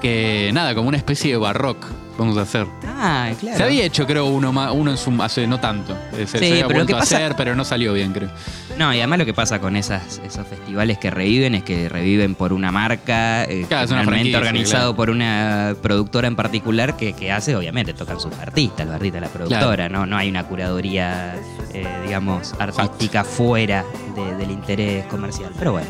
[0.00, 1.84] que nada, como una especie de barrock
[2.16, 2.66] vamos a hacer.
[2.86, 3.56] ah, claro.
[3.56, 5.92] Se había hecho, creo, uno más, uno en su hace no tanto.
[6.14, 8.12] Eh, Se, se Sí, había pero lo vuelto a pasa- hacer, pero no salió bien,
[8.12, 8.30] creo.
[8.78, 12.36] No, y además lo que pasa con esas, esos festivales que reviven es que reviven
[12.36, 14.96] por una marca, eh, Claro, generalmente organizado claro.
[14.96, 19.26] por una productora en particular que, que hace, obviamente, tocan sus artistas, los artistas de
[19.26, 20.06] la productora, ¿no?
[20.06, 21.34] No hay una curaduría,
[21.74, 25.50] eh, digamos, artística fuera de- del interés comercial.
[25.58, 25.86] Pero bueno,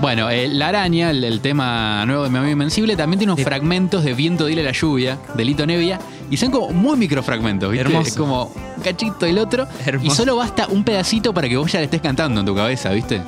[0.00, 3.40] Bueno, eh, La Araña, el, el tema nuevo de Mi Amigo Invencible, también tiene unos
[3.40, 3.44] Sí.
[3.44, 5.98] fragmentos de Viento Dile la Lluvia, de Lito Nevia,
[6.30, 7.86] y son como muy microfragmentos, ¿viste?
[7.86, 8.08] Hermoso.
[8.08, 8.44] Es como
[8.76, 10.06] un cachito el otro, Hermoso.
[10.06, 12.90] y solo basta un pedacito para que vos ya le estés cantando en tu cabeza,
[12.92, 13.20] ¿viste?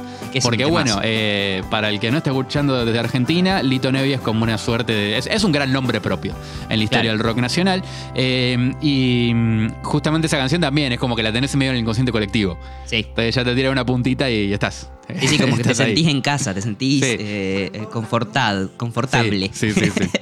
[0.43, 4.45] Porque bueno, eh, para el que no está escuchando desde Argentina, Lito Nevia es como
[4.45, 5.19] una suerte de...
[5.19, 6.33] Es, es un gran nombre propio
[6.71, 7.19] en la historia Claro.
[7.19, 7.83] del rock nacional,
[8.15, 11.81] eh, y mm, justamente esa canción también es como que la tenés en medio del
[11.93, 12.59] inconsciente colectivo.
[12.87, 12.97] sí.
[13.09, 14.91] Entonces ya te tira una puntita y ya estás.
[15.21, 15.75] Sí, sí, como que te ahí.
[15.75, 17.11] sentís en casa, te sentís Sí.
[17.19, 19.51] eh, eh, confortado, confortable.
[19.53, 19.91] Sí, sí, sí.
[19.91, 20.11] sí.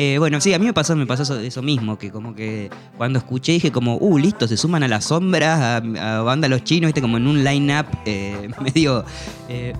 [0.00, 2.70] Eh, bueno, sí, a mí me pasó, me pasó eso, eso mismo, que como que
[2.96, 6.62] cuando escuché dije como, uh, listo, se suman a las sombras, a, a banda Los
[6.62, 9.04] Chinos, viste, como en un line-up eh, medio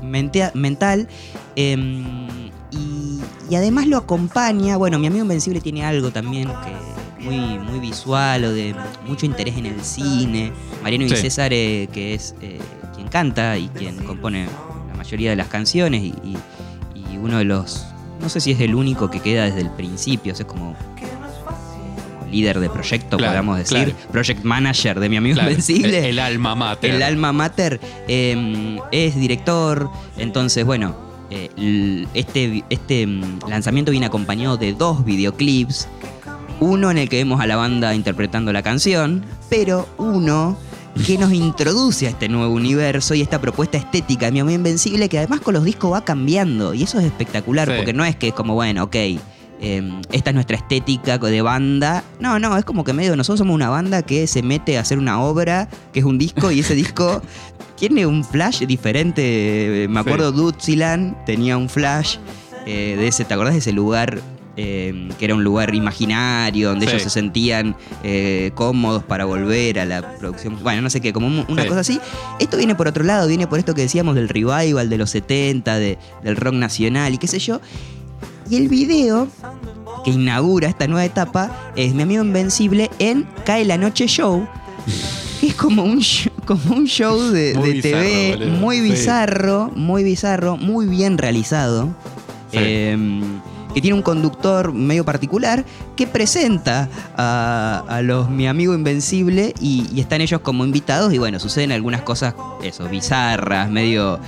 [0.03, 1.07] mentea- mental.
[2.71, 6.73] Y, y además lo acompaña, bueno, mi amigo Invencible tiene algo también que
[7.21, 8.75] muy, muy visual o de
[9.07, 10.53] mucho interés en el cine.
[10.83, 11.17] Mariano y Sí.
[11.17, 12.59] César, eh, que es eh,
[12.95, 14.47] quien canta y quien compone
[14.89, 16.37] la mayoría de las canciones y, y-
[16.95, 17.85] y uno de los,
[18.21, 20.75] no sé si es el único que queda desde el principio, o sea, es como,
[20.75, 24.13] como líder de proyecto, Claro, podamos decir, claro.
[24.13, 25.99] project manager de mi amigo Claro, Invencible.
[26.01, 26.91] El, el alma mater.
[26.95, 30.95] El alma mater eh, es director, entonces bueno,
[31.31, 35.89] eh, este, este mm, lanzamiento viene acompañado de dos videoclips,
[36.61, 40.57] uno en el que vemos a la banda interpretando la canción, pero uno
[41.07, 45.09] que nos introduce a este nuevo universo y esta propuesta estética de Mi Amigo Invencible
[45.09, 47.75] que además con los discos va cambiando y eso es espectacular Sí.
[47.77, 48.97] porque no es que es como, bueno, ok,
[49.61, 52.03] eh, esta es nuestra estética de banda.
[52.21, 54.99] No, no, es como que medio nosotros somos una banda que se mete a hacer
[54.99, 57.23] una obra, que es un disco, y ese disco
[57.77, 59.87] tiene un flash diferente.
[59.89, 62.17] Me acuerdo Dutzilan tenía un flash
[62.67, 64.21] eh, de ese, ¿te acordás de ese lugar?
[64.61, 66.91] Eh, que era un lugar imaginario, donde Sí.
[66.91, 70.59] ellos se sentían eh, cómodos para volver a la producción.
[70.65, 71.69] Bueno, no sé qué, como un- una Sí.
[71.69, 72.01] cosa así.
[72.41, 75.79] Esto viene por otro lado, viene por esto que decíamos del revival de los 70,
[75.79, 77.61] de- del rock nacional y qué sé yo.
[78.51, 79.29] Y el video
[80.05, 84.47] que inaugura esta nueva etapa es mi amigo Invencible en Cae la Noche Show.
[85.41, 88.83] que es como un show, como un show de, Muy de bizarro, TV muy Sí.
[88.83, 91.91] bizarro, muy bizarro, muy bien realizado.
[92.51, 92.59] Sí.
[92.61, 93.21] Eh,
[93.75, 95.65] que tiene un conductor medio particular
[95.97, 101.19] que presenta a, a los mi amigo Invencible y, y están ellos como invitados y
[101.19, 104.19] bueno, suceden algunas cosas, eso, bizarras, medio,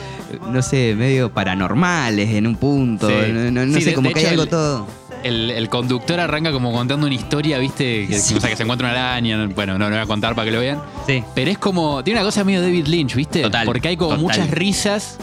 [0.51, 3.15] no sé, medio paranormales en un punto, Sí.
[3.33, 4.87] no, no- no Sí, sé, de- como de que hay algo el- todo...
[5.23, 8.07] El, el conductor arranca como contando una historia, ¿viste?
[8.09, 8.35] Que, Sí.
[8.37, 9.47] o sea, que se encuentra una araña.
[9.55, 10.81] Bueno, no lo voy a contar para que lo vean.
[11.07, 11.23] Sí.
[11.35, 12.03] Pero es como.
[12.03, 13.43] Tiene una cosa medio David Lynch, ¿viste?
[13.43, 14.23] Total, Porque hay como total.
[14.23, 15.19] muchas risas.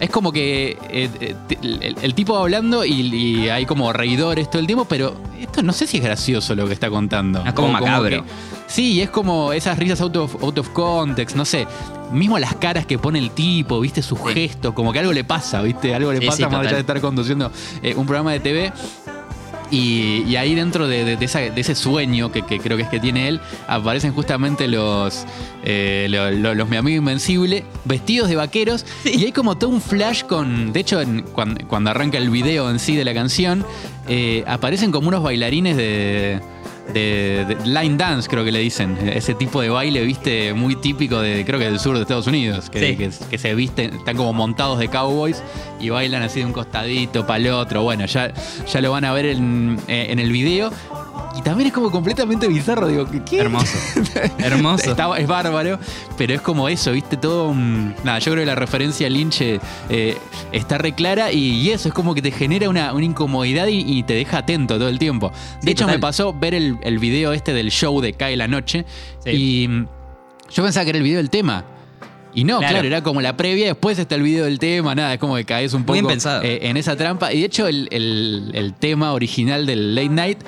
[0.00, 4.50] Es como que eh, eh, el, el tipo va hablando y, y hay como reidores
[4.50, 7.42] todo el tiempo, pero esto no sé si es gracioso lo que está contando.
[7.44, 8.08] Ah, como macabro.
[8.08, 8.22] que-
[8.66, 11.66] sí, es como esas risas out of, out of context, no sé.
[12.12, 14.34] Mismo las caras que pone el tipo, viste, sus Sí.
[14.34, 16.80] gestos, como que algo le pasa, viste, algo le Sí, pasa sí, más allá de
[16.80, 17.50] estar conduciendo
[17.82, 18.72] eh, un programa de TV.
[19.70, 22.84] Y, y ahí dentro de, de- de esa- de ese sueño que, que creo que
[22.84, 25.24] es que tiene él, aparecen justamente los,
[25.64, 28.86] eh, lo- lo- los Mi Amigo Invencible, vestidos de vaqueros.
[29.04, 30.72] Y hay como todo un flash con.
[30.72, 33.64] De hecho, en- cuando, arranca el video en sí de la canción,
[34.08, 36.40] eh, aparecen como unos bailarines de.
[36.92, 38.96] De, de line dance, creo que le dicen.
[39.12, 42.70] Ese tipo de baile, viste, muy típico de, creo que del sur de Estados Unidos.
[42.70, 42.96] Que, Sí.
[42.96, 45.42] que- que se visten, están como montados de cowboys
[45.80, 47.82] y bailan así de un costadito para el otro.
[47.82, 48.32] Bueno, ya,
[48.66, 50.70] ya lo van a ver en, en el video.
[51.36, 53.38] Y también es como completamente bizarro, digo, ¿qué?
[53.38, 53.76] Hermoso.
[54.38, 54.90] Hermoso.
[54.92, 55.78] Está- es bárbaro,
[56.16, 57.16] pero es como eso, ¿viste?
[57.16, 57.48] Todo.
[57.48, 60.16] un- nada, yo creo que la referencia a Lynch eh, eh,
[60.52, 63.80] está re clara y, y eso es como que te genera una, una incomodidad y,
[63.80, 65.30] y te deja atento todo el tiempo.
[65.30, 65.96] De Sí, hecho, total.
[65.96, 68.86] me pasó ver el, el video este del show de Cae la Noche
[69.24, 69.30] Sí.
[69.30, 69.86] y mm,
[70.50, 71.64] yo pensaba que era el video del tema.
[72.34, 72.74] Y no, Claro.
[72.74, 72.86] claro.
[72.86, 75.72] era como la previa, después está el video del tema, nada, es como que caes
[75.72, 75.98] un poco
[76.42, 77.32] eh, en esa trampa.
[77.32, 80.38] Y de hecho, el, el- el tema original del Late Night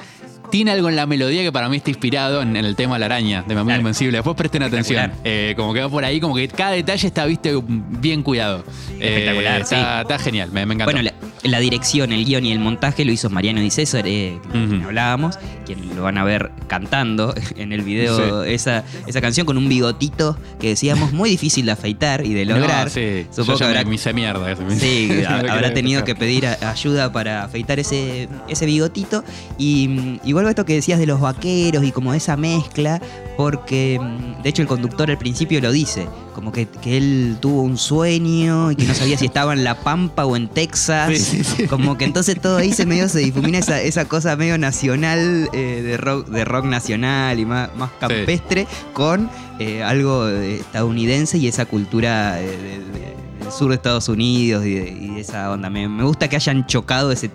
[0.50, 3.06] tiene algo en la melodía que para mí está inspirado en, en el tema La
[3.06, 3.80] Araña de Claro.
[3.80, 4.18] Invencible.
[4.18, 5.12] Después presten atención.
[5.24, 8.64] Eh, como que va por ahí, como que cada detalle está, viste, bien cuidado.
[8.98, 10.92] Eh, Espectacular, está, está genial, me, me encantó.
[10.92, 11.10] Bueno,
[11.42, 14.84] la, dirección, el guion y el montaje lo hizo Mariano Di César, eh, Ujú.
[14.86, 19.68] hablábamos, quien lo van a ver cantando en el video esa, esa canción con un
[19.68, 22.90] bigotito que decíamos muy difícil de afeitar y de No, lograr.
[22.90, 24.50] sí, Supongo yo que habrá, me, hice mierda.
[24.50, 24.62] eso.
[24.78, 29.24] sí, ha- habrá tenido que pedir a- ayuda para afeitar ese, ese bigotito.
[29.58, 33.00] Y, y vuelvo a esto que decías de los vaqueros y como esa mezcla,
[33.38, 37.62] porque mm, de hecho el conductor al principio lo dice, como que, que él tuvo
[37.62, 41.16] un sueño y que no sabía si estaba en La Pampa o en Texas.
[41.16, 41.66] Sí, sí, sí.
[41.68, 45.82] Como que entonces todo ahí se medio se difumina esa, esa cosa medio nacional, eh,
[45.84, 51.46] de, rock, de rock nacional y más, más campestre, con eh, algo de estadounidense y
[51.46, 53.08] esa cultura eh, de- de-
[53.44, 55.70] del sur de Estados Unidos y de, y esa onda.
[55.70, 57.30] Me, me gusta que hayan chocado ese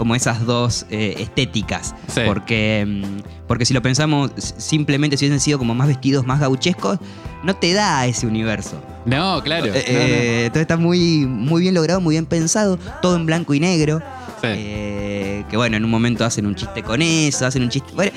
[0.00, 1.94] como esas dos eh, estéticas.
[2.08, 2.22] Sí.
[2.24, 6.98] Porque, mm, porque si lo pensamos, simplemente si hubiesen sido como más vestidos, más gauchescos,
[7.44, 8.80] no te da ese universo.
[9.04, 9.66] No, claro.
[9.66, 9.78] Eh, no, no.
[9.84, 13.98] eh, Entonces está muy, muy bien logrado, muy bien pensado, todo en blanco y negro.
[14.40, 14.46] Sí.
[14.48, 17.92] Eh, que bueno, en un momento hacen un chiste con eso, hacen un chiste.
[17.94, 18.10] Bueno,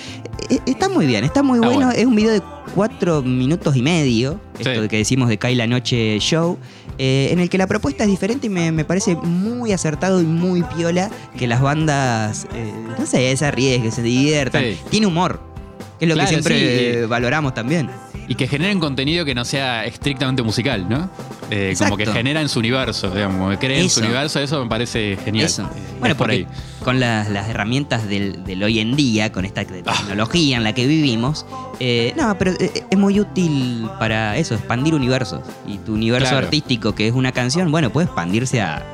[0.65, 1.87] está muy bien, está muy Está bueno.
[1.87, 1.99] bueno.
[1.99, 2.41] Es un video de
[2.75, 4.87] cuatro minutos y medio, esto Sí.
[4.89, 6.57] que decimos de Cae la Noche Show,
[6.97, 10.25] eh, en el que la propuesta es diferente y me, me parece muy acertado y
[10.25, 14.63] muy piola que las bandas, eh, no sé, se arriesguen, se diviertan.
[14.63, 14.77] Sí.
[14.89, 15.39] Tiene humor,
[15.99, 17.89] que es lo Claro, que siempre sí, valoramos también.
[18.27, 21.09] Y que generen contenido que no sea estrictamente musical, ¿no?
[21.51, 24.69] Eh, como que genera en su universo, digamos, que creen en su universo, eso me
[24.69, 25.45] parece genial.
[25.45, 25.63] Eso.
[25.63, 26.47] Eh, Bueno, por ahí.
[26.85, 30.87] con las, las herramientas del, del hoy en día, con esta tecnología en la que
[30.87, 31.45] vivimos,
[31.81, 35.41] eh, no, pero es muy útil para eso, expandir universos.
[35.67, 36.45] Y tu universo Claro.
[36.45, 38.85] artístico, que es una canción, bueno, puede expandirse a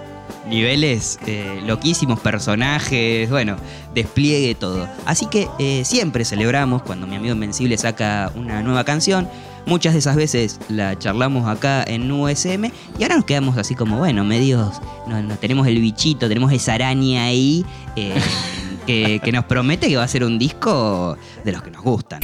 [0.49, 3.57] niveles eh, loquísimos, personajes, bueno,
[3.93, 4.87] despliegue todo.
[5.05, 9.29] Así que eh, siempre celebramos cuando mi amigo Invencible saca una nueva canción.
[9.65, 13.97] Muchas de esas veces la charlamos acá en USM y ahora nos quedamos así como,
[13.97, 18.15] bueno, medios, no, no, tenemos el bichito, tenemos esa araña ahí eh,
[18.87, 22.21] que, que nos promete que va a ser un disco de los que nos gustan.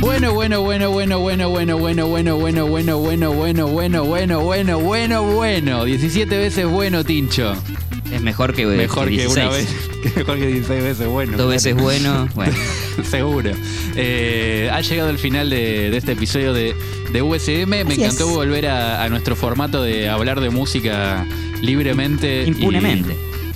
[0.00, 4.78] Bueno, bueno, bueno, bueno, bueno, bueno, bueno, bueno, bueno, bueno, bueno, bueno, bueno, bueno, bueno,
[4.80, 5.84] bueno, bueno.
[5.84, 7.54] 17 veces bueno, Tincho.
[8.12, 9.36] Es mejor que Mejor que 16.
[9.36, 9.68] una vez.
[10.16, 11.36] Mejor que 16 veces bueno.
[11.36, 12.52] Dos veces bueno, bueno.
[13.08, 13.52] Seguro.
[13.94, 16.74] Eh, ha llegado el final de, de este episodio de,
[17.12, 17.68] de USM.
[17.68, 18.34] Me Así encantó es.
[18.34, 21.24] volver a, a nuestro formato de hablar de música
[21.62, 22.46] libremente.
[22.58, 22.64] y-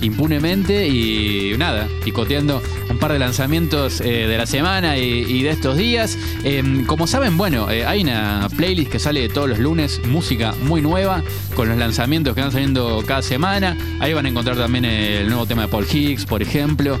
[0.05, 0.87] Impunemente.
[0.87, 6.17] y nada, picoteando un par de lanzamientos eh, de la semana y, de estos días.
[6.43, 10.81] Eh, como saben, bueno, eh, hay una playlist que sale todos los lunes, música muy
[10.81, 11.23] nueva,
[11.55, 13.77] con los lanzamientos que van saliendo cada semana.
[13.99, 16.99] Ahí van a encontrar también el nuevo tema de Paul Higgs, por ejemplo.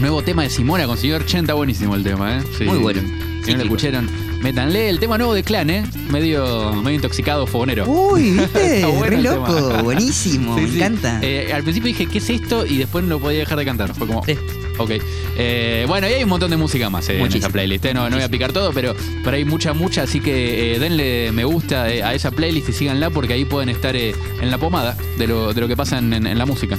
[0.00, 2.42] Nuevo tema de Simona con señor Chen, está buenísimo el tema, ¿eh?
[2.58, 2.64] Sí.
[2.64, 3.00] Muy bueno.
[3.44, 4.08] Si no lo escucharon,
[4.42, 4.88] métanle.
[4.88, 5.84] El tema nuevo de Clan, ¿eh?
[6.10, 7.86] Medio, medio intoxicado, fogonero.
[7.88, 8.76] Uy, ¿viste?
[8.76, 9.82] Está bueno Re el loco, tema.
[9.82, 10.76] buenísimo, Sí, me sí.
[10.78, 11.18] encanta.
[11.22, 12.66] Eh, al principio dije, ¿qué es esto?
[12.66, 13.94] Y después no lo podía dejar de cantar.
[13.94, 14.36] Fue como, Sí.
[14.78, 14.90] ok.
[15.36, 17.84] Eh, bueno, y hay un montón de música más eh, en esa playlist.
[17.84, 17.94] eh.
[17.94, 20.02] No, no voy a picar todo, pero, pero hay mucha, mucha.
[20.02, 23.94] Así que eh, denle me gusta a esa playlist y síganla porque ahí pueden estar
[23.94, 26.76] eh, en la pomada de lo, de lo que pasa en, en- en la música.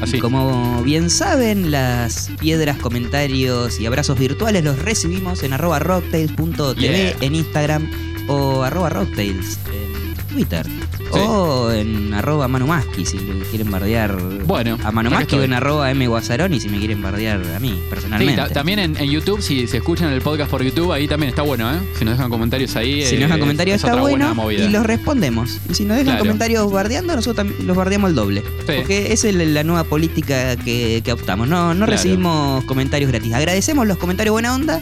[0.00, 0.16] Así.
[0.18, 6.74] Y Como bien saben, las piedras, comentarios y abrazos virtuales los recibimos en arroba rocktails.tv
[6.78, 7.16] Yeah.
[7.20, 7.90] en Instagram
[8.28, 9.87] o arroba rocktails en
[10.28, 10.66] Twitter.
[11.12, 14.14] O en arroba Manumaski si le quieren bardear
[14.44, 17.70] Bueno, a Manumaski acá o en arroba M Guasaroni si me quieren bardear a mí
[17.70, 18.36] Sí, personalmente.
[18.36, 21.42] ta- también en, en YouTube, si se escuchan el podcast por YouTube, ahí también está
[21.42, 21.78] bueno, ¿eh?
[21.98, 23.02] Si nos dejan comentarios ahí.
[23.06, 25.58] Si eh, nos dejan comentarios es está bueno y los respondemos.
[25.70, 26.24] Y si nos dejan Claro.
[26.24, 28.42] comentarios bardeando, nosotros también los bardeamos al doble.
[28.66, 31.48] Porque esa es la la nueva política que, que optamos.
[31.48, 31.92] No, no Claro.
[31.92, 33.32] recibimos comentarios gratis.
[33.32, 34.80] Agradecemos los comentarios buena onda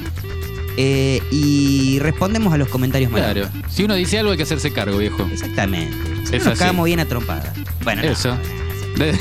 [0.76, 3.48] eh, y respondemos a los comentarios mala Claro.
[3.70, 5.26] Si uno dice algo, hay que hacerse cargo, viejo.
[5.32, 5.96] Exactamente.
[6.24, 7.52] Si nos cagamos bien a trompada.
[7.84, 8.28] Bueno, no, Eso.
[8.30, 8.36] no,
[8.98, 9.18] no, De-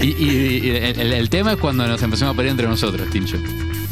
[0.00, 3.36] y y- y el, tema es cuando nos empezamos a pelear entre nosotros, Tincho.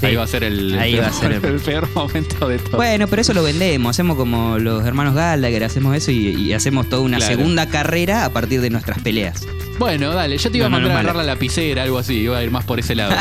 [0.01, 0.07] Sí.
[0.07, 2.48] Ahí va a ser el, Ahí el va a ser peor, el- el peor momento
[2.48, 2.77] de todo.
[2.77, 3.90] Bueno, pero eso lo vendemos.
[3.90, 7.37] Hacemos como los hermanos Gallagher, hacemos eso y, y hacemos toda una Claro.
[7.37, 9.46] segunda carrera a partir de nuestras peleas.
[9.79, 11.99] Bueno, dale, yo te iba No, a no, mandar no, a agarrar la lapicera, algo
[11.99, 13.14] así, iba a ir más por ese lado.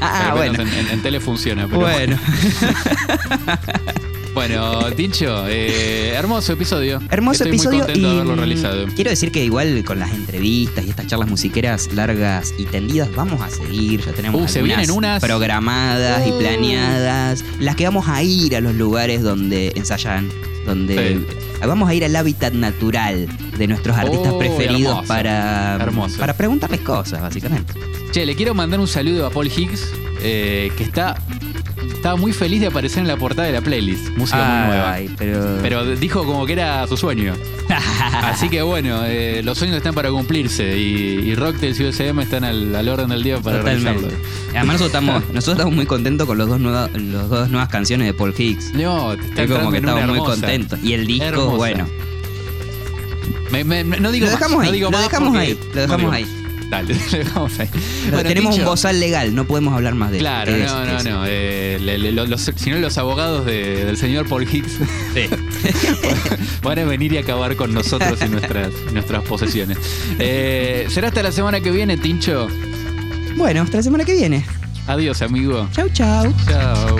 [0.00, 0.62] Ah, Pero bueno.
[0.62, 2.18] En, en- en tele funciona, pero Bueno.
[4.34, 7.00] Bueno, Tincho, eh, hermoso episodio.
[7.10, 8.86] Hermoso Estoy episodio muy contento y de haberlo realizado.
[8.94, 13.40] quiero decir que igual con las entrevistas y estas charlas musiqueras largas y tendidas vamos
[13.40, 16.38] a seguir, ya tenemos Uh, se algunas vienen unas- programadas y Uh.
[16.38, 20.28] planeadas, las que vamos a ir a los lugares donde ensayan,
[20.66, 21.26] donde Sí.
[21.66, 23.26] Vamos a ir al hábitat natural
[23.58, 26.18] de nuestros artistas Oh, preferidos hermoso, para hermoso.
[26.18, 27.72] para preguntarles cosas, básicamente.
[28.12, 31.16] Che, le quiero mandar un saludo a Paul Higgs, eh, que está
[31.94, 34.10] estaba muy feliz de aparecer en la portada de la playlist.
[34.16, 34.96] Música muy nueva.
[35.16, 37.34] Pero Pero dijo como que era su sueño.
[38.22, 42.44] Así que bueno, eh, los sueños están para cumplirse y, y Rocktails y USM están
[42.44, 44.08] al, al orden del día para realizarlo.
[44.50, 48.06] Además nosotros estamos, nosotros estamos muy contentos con los dos nueva- los dos nuevas canciones
[48.06, 48.72] de Paul Higgs.
[48.74, 50.78] No, te está Es como que estamos muy contentos.
[50.82, 51.56] Y el disco, Hermosa.
[51.56, 51.88] bueno.
[53.50, 55.80] Me- me- no digo Lo más, dejamos no ahí, digo lo más dejamos ahí, lo
[55.80, 56.24] dejamos ahí.
[56.24, 56.43] lo dejamos ahí.
[58.10, 61.02] Bueno, Tenemos un bozal legal, no podemos hablar más de Claro, de no, eso, no,
[61.20, 61.24] no.
[61.26, 64.78] eh, le- le- lo- los, si no, los abogados de- del señor Paul Higgs
[66.62, 69.78] van a venir y acabar con nosotros y nuestras, nuestras posesiones.
[70.18, 72.48] Eh, será hasta la semana que viene, Tincho.
[73.36, 74.44] Bueno, hasta la semana que viene.
[74.86, 75.68] Adiós, amigo.
[75.72, 76.32] Chau, chau.
[76.48, 76.98] Chao.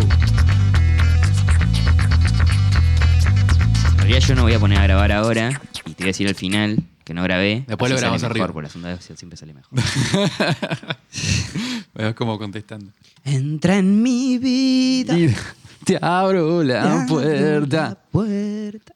[3.92, 6.28] En realidad yo no voy a poner a grabar ahora y te voy a decir
[6.28, 7.64] al final que no grabé.
[7.68, 8.46] Después lo grabamos arriba.
[8.46, 9.78] mejor, porque la segunda vez siempre sale mejor.
[11.94, 12.90] Es como contestando.
[13.24, 15.16] Entra en mi vida.
[15.16, 15.32] Y
[15.84, 17.88] te abro la te abro puerta.
[17.90, 18.92] la puerta.